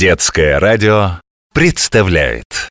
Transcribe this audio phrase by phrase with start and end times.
[0.00, 1.20] Детское радио
[1.52, 2.70] представляет.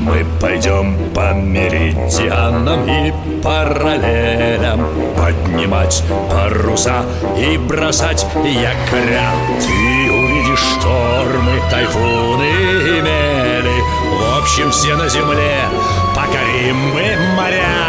[0.00, 4.80] Мы пойдем по меридианам и параллелям.
[5.14, 7.04] Поднимать паруса
[7.36, 9.30] и бросать якоря
[9.60, 13.78] Ты увидишь штормы, тайфуны и мели.
[14.16, 15.68] В общем, все на земле
[16.14, 17.88] покорим мы моря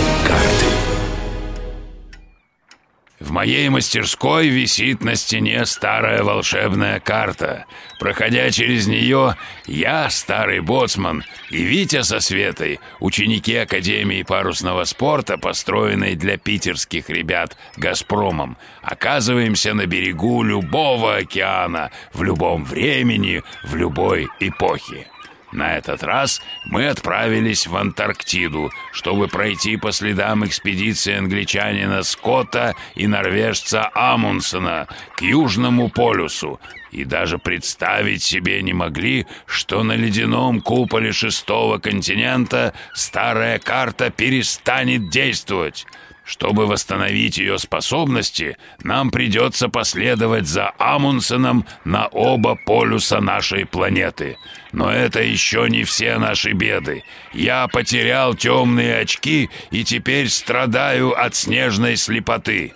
[3.41, 7.65] моей мастерской висит на стене старая волшебная карта.
[7.99, 9.35] Проходя через нее,
[9.65, 17.57] я, старый боцман, и Витя со Светой, ученики Академии парусного спорта, построенной для питерских ребят
[17.77, 25.07] «Газпромом», оказываемся на берегу любого океана, в любом времени, в любой эпохе.
[25.51, 33.07] На этот раз мы отправились в Антарктиду, чтобы пройти по следам экспедиции англичанина Скотта и
[33.07, 36.59] норвежца Амундсена к Южному полюсу,
[36.91, 45.09] и даже представить себе не могли, что на ледяном куполе шестого континента старая карта перестанет
[45.09, 45.85] действовать.
[46.31, 54.37] Чтобы восстановить ее способности, нам придется последовать за Амундсеном на оба полюса нашей планеты.
[54.71, 57.03] Но это еще не все наши беды.
[57.33, 62.71] Я потерял темные очки и теперь страдаю от снежной слепоты.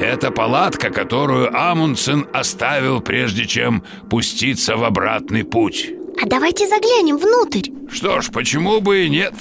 [0.00, 5.97] Это палатка, которую Амундсен оставил, прежде чем пуститься в обратный путь.
[6.20, 9.34] А давайте заглянем внутрь Что ж, почему бы и нет?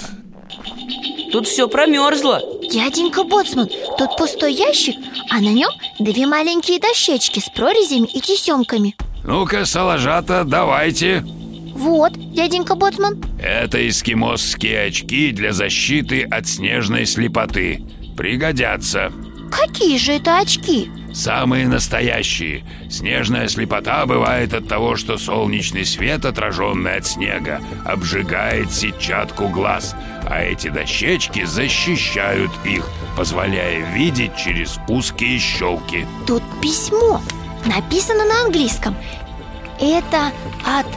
[1.31, 4.95] Тут все промерзло Дяденька Боцман, тут пустой ящик,
[5.29, 11.23] а на нем две маленькие дощечки с прорезями и тесемками Ну-ка, салажата, давайте.
[11.73, 17.83] Вот, дяденька Боцман Это эскимосские очки для защиты от снежной слепоты.
[18.17, 19.11] Пригодятся.
[19.51, 20.91] Какие же это очки?
[21.13, 22.63] Самые настоящие.
[22.89, 29.95] Снежная слепота бывает от того, что солнечный свет, отраженный от снега, обжигает сетчатку глаз,
[30.29, 36.05] а эти дощечки защищают их, позволяя видеть через узкие щелки.
[36.27, 37.21] Тут письмо
[37.65, 38.95] Написано на английском
[39.79, 40.31] Это
[40.65, 40.87] от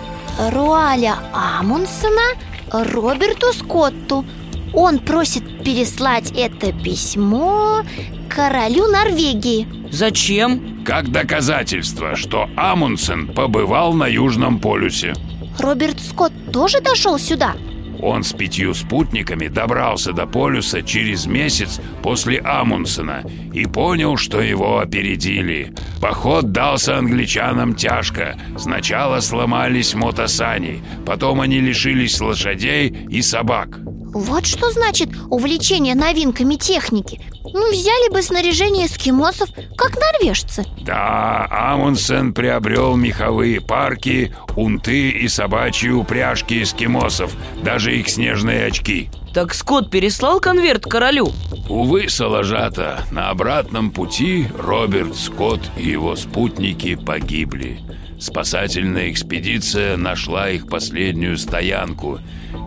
[0.53, 2.37] Руаля Амундсена
[2.71, 4.25] Роберту Скотту
[4.73, 7.83] Он просит переслать это письмо
[8.29, 10.85] королю Норвегии Зачем?
[10.85, 15.15] Как доказательство, что Амундсен побывал на Южном полюсе.
[15.59, 17.55] Роберт Скотт тоже дошел сюда?
[18.03, 24.79] Он с пятью спутниками добрался до полюса через месяц после Амундсена и понял, что его
[24.79, 25.75] опередили.
[26.01, 28.39] Поход дался англичанам тяжко.
[28.57, 33.81] Сначала сломались мотосани, потом они лишились лошадей и собак.
[34.13, 42.35] Вот что значит увлечение новинками техники Ну, взяли бы снаряжение эскимосов, как норвежцы Да, Амундсен
[42.35, 49.11] приобрел меховые парки, унты и собачьи упряжки эскимосов, даже их снежные очки.
[49.33, 51.33] Так Скотт переслал конверт королю
[51.69, 57.79] Увы, Салажата, на обратном пути Роберт Скотт и его спутники погибли.
[58.19, 62.19] Спасательная экспедиция нашла их последнюю стоянку,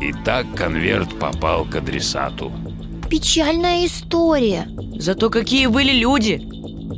[0.01, 2.51] и так конверт попал к адресату.
[3.09, 6.41] Печальная история Зато какие были люди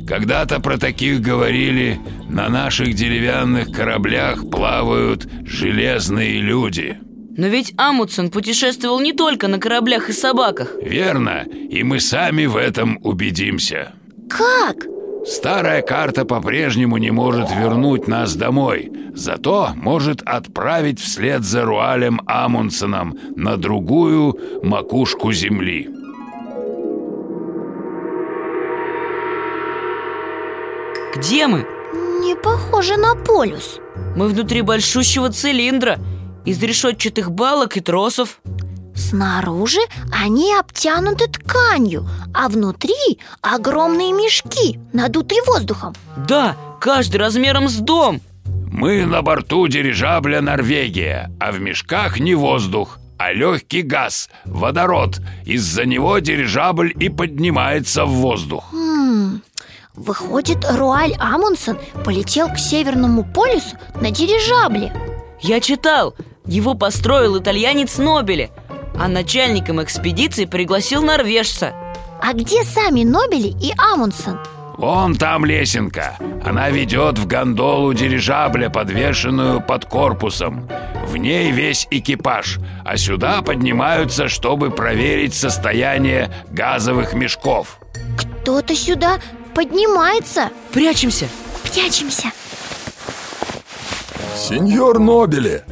[0.08, 6.98] Когда-то про таких говорили, на наших деревянных кораблях плавают железные люди.
[7.36, 12.56] Но ведь Амундсен путешествовал не только на кораблях и собаках Верно, и мы сами в
[12.56, 13.92] этом убедимся.
[14.28, 14.86] Как?
[15.26, 23.18] Старая карта по-прежнему не может вернуть нас домой, зато может отправить вслед за Руалем Амундсеном
[23.34, 25.90] на другую макушку земли.
[31.14, 31.66] Где мы?
[32.20, 33.80] Не похоже на полюс
[34.16, 35.98] Мы внутри большущего цилиндра
[36.46, 38.40] Из решетчатых балок и тросов
[38.94, 45.94] Снаружи они обтянуты тканью А внутри огромные мешки, надутые воздухом
[46.28, 48.20] Да, каждый размером с дом
[48.70, 55.20] Мы на борту дирижабля «Норвегия», а в мешках не воздух, а легкий газ, водород.
[55.44, 58.64] Из-за него дирижабль и поднимается в воздух.
[58.72, 59.40] Хм,
[59.94, 64.92] выходит, Руаль Амундсен полетел к Северному полюсу на дирижабле
[65.40, 66.14] Я читал,
[66.46, 68.50] его построил итальянец Нобели
[68.98, 71.72] А начальником экспедиции пригласил норвежца
[72.22, 74.38] А где сами Нобели и Амундсен?
[74.76, 76.16] Вон там лесенка.
[76.44, 80.68] Она ведет в гондолу дирижабля, подвешенную под корпусом.
[81.06, 87.78] В ней весь экипаж, а сюда поднимаются, чтобы проверить состояние газовых мешков.
[88.18, 89.18] Кто-то сюда
[89.54, 91.26] поднимается Прячемся
[91.62, 92.28] Прячемся
[94.36, 95.64] Сеньор Нобели,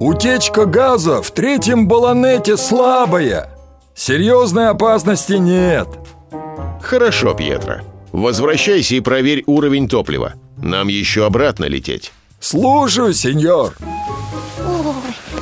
[0.00, 3.50] утечка газа в третьем баллонете слабая.
[3.94, 5.88] Серьезной опасности нет.
[6.80, 7.76] Хорошо, Пьетро.
[8.12, 10.34] Возвращайся и проверь уровень топлива.
[10.56, 12.12] Нам еще обратно лететь.
[12.40, 13.74] Слушаю, сеньор.
[14.66, 14.94] Ой,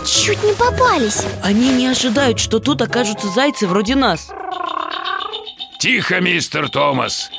[0.04, 4.30] чуть не попались Они не ожидают, что тут окажутся зайцы вроде нас
[5.78, 7.30] Тихо, мистер Томас.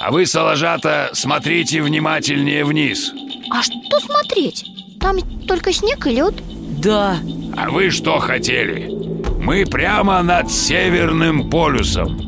[0.00, 3.12] А вы, Салажата, смотрите внимательнее вниз.
[3.50, 4.64] А что смотреть?
[4.98, 6.34] Там только снег и лед
[6.82, 7.16] Да,
[7.56, 8.92] А вы что хотели?
[9.40, 12.18] Мы прямо над Северным полюсом.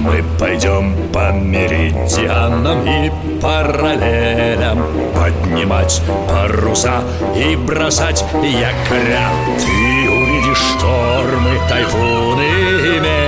[0.00, 3.10] Мы пойдем по меридианам и
[3.40, 4.82] параллелям
[5.14, 7.02] Поднимать паруса
[7.34, 13.23] и бросать якоря Ты увидишь штормы, тайфуны и мели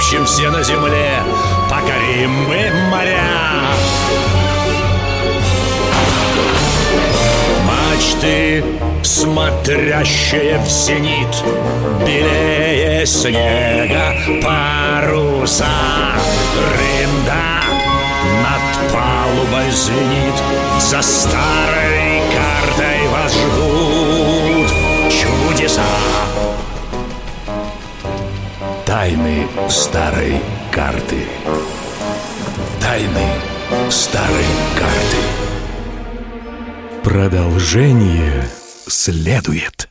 [0.00, 1.22] Все на земле.
[1.68, 3.20] Покорим мы моря.
[7.66, 8.64] Мачты,
[9.02, 11.44] смотрящие в зенит
[12.06, 15.66] Белее снега паруса.
[16.56, 17.60] Рында
[18.42, 20.34] над палубой звенит
[20.78, 24.68] За старой картой вас ждут
[25.10, 25.82] чудеса
[28.90, 30.42] Тайны старой
[30.72, 31.22] карты
[32.80, 33.28] Тайны
[33.88, 35.22] старой карты
[37.04, 38.50] Продолжение
[38.88, 39.86] следует.